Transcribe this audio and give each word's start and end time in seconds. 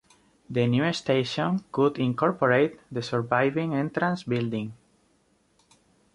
The 0.49 0.65
new 0.65 0.91
station 0.93 1.63
could 1.71 1.99
incorporate 1.99 2.79
the 2.91 3.03
surviving 3.03 3.75
entrance 3.75 4.23
building. 4.23 4.73